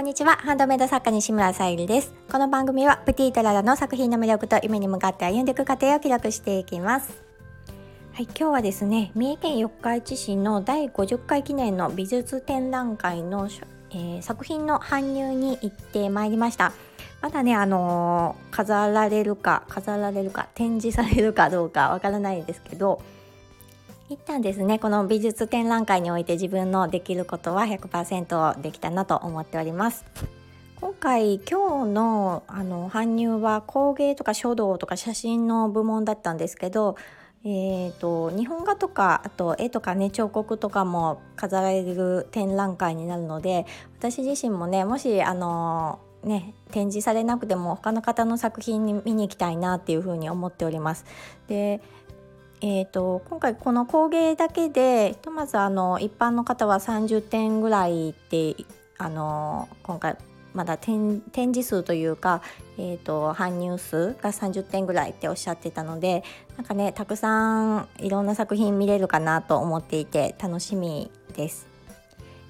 [0.00, 0.36] こんにちは。
[0.36, 2.14] ハンドメイド作家西村さゆりです。
[2.32, 7.22] この番組はプティトララの作品の魅力と夢に向かって歩んでいく過程を記録していきます。
[8.14, 13.46] はい、今日はですね三重県四日市市の第50回記念の美術展覧会の、
[13.90, 16.72] えー、作品の搬入に行ってまいりました。
[17.20, 23.02] まだねあのー、飾られるか飾られるか展示されるかどうかわからないですけど
[24.10, 30.04] 一旦ですねこの美術展覧会において自分のできることは100%できたなと思っております
[30.80, 36.96] 今回今日のあの搬入は工芸とか書道とか写真の部門だったんですけど
[37.42, 43.64] えーと、日本画とかあと絵とかね彫刻とかも飾られる展覧会になるので
[43.98, 51.06] 私自身もねもしあのね展示されなくても他の方の作品に見に行きたいなっていうふうに思っております。
[51.48, 51.80] で
[52.62, 58.54] えーと、今回この工芸だけでひとまずあの一般の方は30点ぐらいって
[58.98, 60.16] あの今回
[60.52, 62.42] まだ展示数というか、
[62.76, 66.22] えーと、搬入数が30点ぐらいっておっしゃってたので
[66.56, 71.69] なんかねたくさんいろんな作品見れるかなと思っていて楽しみです。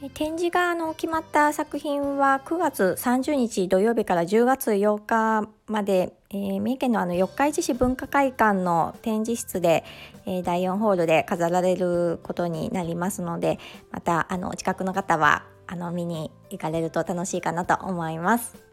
[0.00, 9.84] で展示があの決まった作品は9月30日土曜日から10月8日まで、えー、三重県のあの四日市市文化会館の展示室で、
[10.26, 13.58] えー、第4ホールで飾られることになりますので
[13.92, 18.63] またあのお近くの方はあの見に行かれると楽しいかなと思います。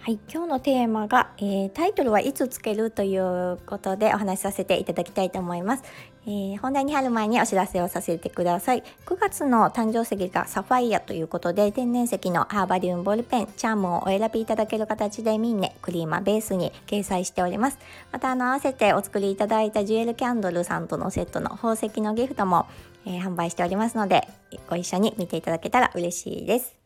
[0.00, 5.82] はい、今日のテーマが、えー、タイトルはいつつけるということでお話しさせていただきたいと思います、
[6.24, 8.82] えー、本題に入る前にお知らせをさせてください。
[9.04, 17.78] 9月の誕生石がサファイアということで天然石のハーバリウムボールペンチャームをお選びいただける形でミンネクリーマベースに掲載しております。
[18.10, 22.66] またあの合わせてお作りいただいたジュエルキャンドルさんとのセットの宝石のギフトも、
[23.04, 24.26] えー、販売しておりますので
[24.70, 26.77] ご一緒に見ていただけたら嬉しいです。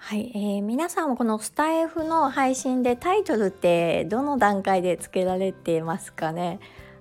[0.00, 6.60] はい、えー、皆さんもこのスタイフの配信でタイトルってどの段階で付けられてますかね？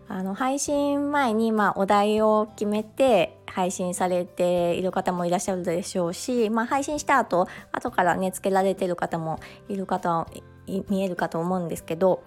[0.09, 9.39] あの配信前にまあお題を決めて配信されている方もいらっしゃるでしょうし、まあ、配信した後後からね付けられてる方も
[9.69, 10.27] いる方
[10.89, 12.23] 見えるかと思うんですけど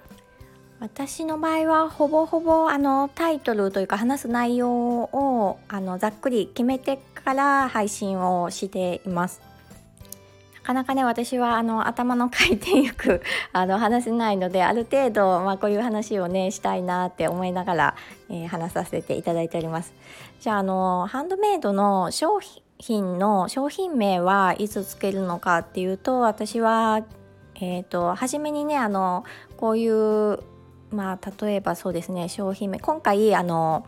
[0.79, 4.71] 私の場合はほぼほぼあのタイトルというか話す内容
[5.03, 9.50] をあのざっくり決めてから配信をしています。
[10.63, 13.23] かなかね私はあの頭の回転よく
[13.53, 17.95] あの話せないのである程度、まあ、こういう話をねしたいなって思いながら、
[18.29, 19.93] えー、話させていただいております。
[20.41, 22.41] じゃああのハンドメイドの商
[22.79, 27.03] 品の商品名はいつつけるのかっていうと私は
[27.63, 29.25] えーと、初めにねあの
[29.59, 30.39] こういう
[30.91, 33.87] まあ例えばそうですね商品名今回あの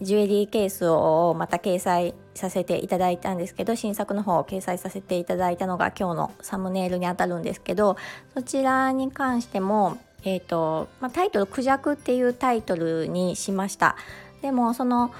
[0.00, 7.96] ジュエリーケースをまた掲載させていただいたんですけど新作の方を掲載させていただいたのが今日のサムネイルにあたるんですけど
[8.34, 13.96] そちらに関しても、えーとまあ、タイトル「クジャク」っていうタイトルにしました。
[14.40, 15.10] でもその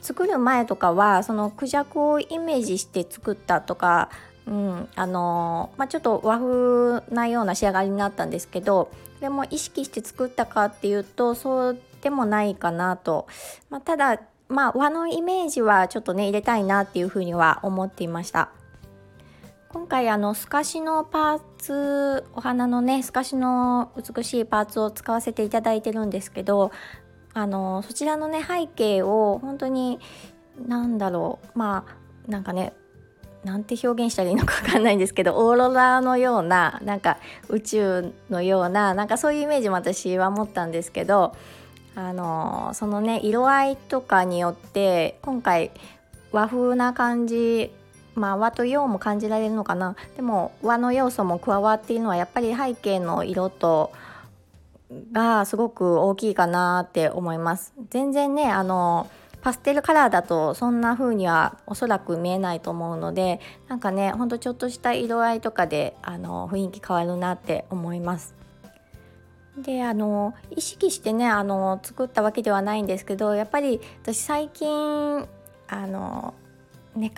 [0.00, 4.08] 作る前とかはそのクジャクをイメージして作ったとか
[4.46, 13.28] うんあのまあ、ちょっと和風なような仕上がりになったんですけどそれも意識して作ったかっていうとそうでもないかなと、
[13.70, 18.50] まあ、ただまあ和のイメージはちょっとね入れたいなっていうふうには思っていました。
[19.72, 26.72] 今回あの透かしのパーツお花のね透かしの美しいパーツを使わせていただいてるんですけど
[27.32, 29.98] あのそちらのね背景を本当に
[30.66, 32.74] 何だろうまあなんかね
[33.44, 41.34] なんて表現したらいいのか分かんないんですけどオーロラのようななんか宇宙のようななんかそういうイメージも私は持ったんですけど
[41.94, 45.70] あのそのね色合いとかによって今回
[46.30, 47.70] 和風な感じ
[48.14, 49.96] まあ和と洋も感じられるのかな。
[50.16, 53.92] でも和の要素も加わっているのはやっぱり背景の色と
[55.12, 57.72] がすごく大きいかなって思います。
[57.90, 59.08] 全然ねあの
[59.40, 68.41] パステルカラーだとそんな風にはおそらく見えないと思うのでなんかねほんとちょっとした色合いとかであの雰囲気変わるなって思います。
[69.58, 75.26] であの意識してねあの作ったわけではないんですけどやっぱり私最近
[75.68, 76.34] あの
[76.94, 77.10] ね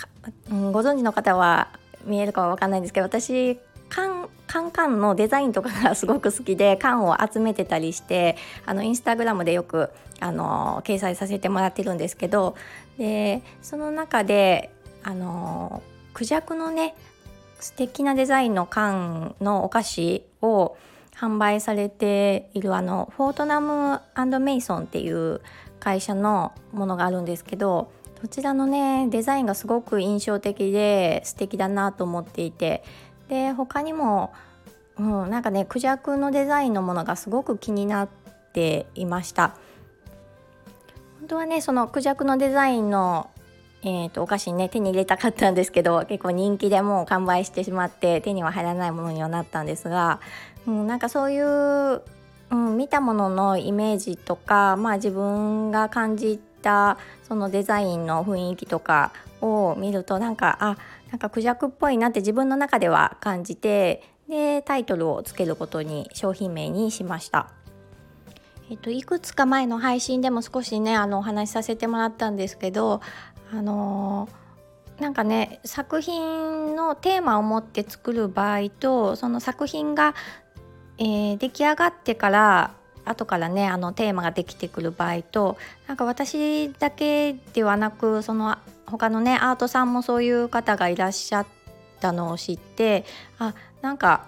[0.51, 1.69] うん、ご存知の方は
[2.05, 3.59] 見えるかは分かんないんですけど私
[3.89, 9.91] 缶缶缶のデザインとかがすごく好きで缶を集めてたりしてあのインスタグラムでよく
[10.21, 12.57] あの掲載させてもらってるんですけど
[12.99, 14.71] でその中で
[15.03, 15.83] あの
[16.13, 16.95] クジャクのね
[17.59, 20.77] 素敵なデザインの缶のお菓子を
[21.25, 24.00] 販売されているあのフォートナム
[24.41, 25.41] メイソンっていう
[25.81, 27.91] 会社のものがあるんですけど
[28.21, 32.85] そちらのねデザインがすごく印象的で素敵だなと思っていて
[33.29, 34.35] で他にも、
[34.99, 38.09] うん、なんかねクジャクのデザインのものがすごく気になっ
[38.53, 39.56] ていました。
[41.20, 43.31] 本当はねそのクジャクのデザインの
[43.87, 50.21] えーと、お菓子ね手に入れたかったんですけど 結構人気でもう完売してしまって手には入らないものにはなったんですが、
[50.67, 52.03] うん、なんかそういう、
[52.51, 56.97] うん、見たもののイメージとか、まあ、自分が感じた
[57.29, 60.77] そのデザインの雰囲気とかを見るとなんかあ
[61.11, 67.51] なんかクジャクっぽいなって自分の中では感じてでタイトルをつけることに商品名にしました。
[68.71, 73.03] えっと、いくつか前の配信でも少しねあのお話しさせてもらったんですけど
[73.52, 80.14] あのー、なんかね作品のテーマを持って作る場合とその作品が、
[80.99, 82.75] えー、出来上がってから
[83.05, 85.56] 後からねあのテーマができてくる場合と
[85.87, 88.56] なんか私だけではなくその
[88.87, 91.46] 他のねアートさんもそういう方がいらっしゃっ
[92.00, 93.05] たのを知って
[93.38, 94.26] あなんか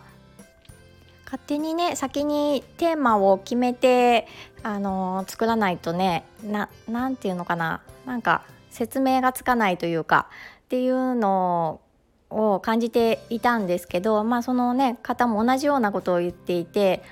[1.25, 4.27] 勝手にね先にテーマを決めて
[4.63, 8.43] あのー、作らないとねな何て言うのかななんか
[8.77, 10.29] 説明がつかないというか
[10.65, 11.81] っていうの
[12.29, 17.03] を感じていたんですけどまあそのね方も同じようなことを言っていて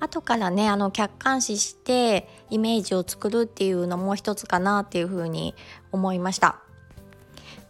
[0.00, 5.54] 後からねあの客観視してイメージを作るっていうのも一つかなっていうふうに
[5.92, 6.58] 思いました。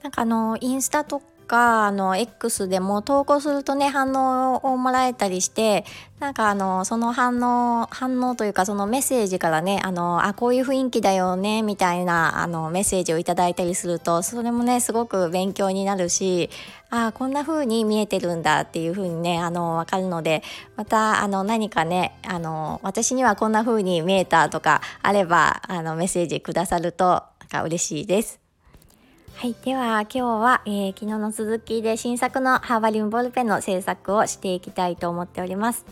[0.03, 5.85] なんかあのインスタとかあの X でも投稿するとね反応をもらえたりして
[6.19, 16.50] なんかあのその反応反応というかそのメッセージからねあのあこういう雰囲気だよねみたいなあのメッセージをいただいたりするとそれもねすごく勉強になるし
[16.91, 20.43] あこんな風に見えてるんだっていう風にねあの分かるので
[20.76, 28.44] またあの何かねあの私にはこんな風に見えたとかあればあのメッセージくださるとなんか嬉しいです。
[29.37, 35.85] はい、では今日は、えー、昨日の続きで新作のハーバリウムボールペンの制作をしていきたいと思っております。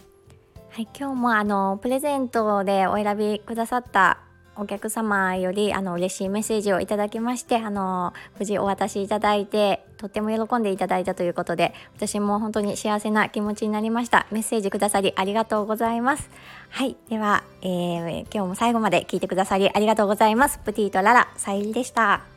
[0.71, 4.21] はい、今日もあのプレゼントでお選びくださった
[4.57, 14.27] お客様よりあの嬉しいメッセージをいただきましてあの無事お渡しいただいてとっても喜んでいただいたということで私も本当に幸せな気持ちになりました。
[14.31, 16.31] メッセージくださりありがとうございます。
[16.71, 20.59] はいでは、えー、今日も最後まで聞いてくださりありがとうございます。
[20.59, 22.32] プティとララさゆりでした。